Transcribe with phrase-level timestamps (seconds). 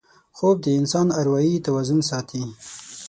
[0.37, 2.43] خوب د انسان اروايي توازن ساتي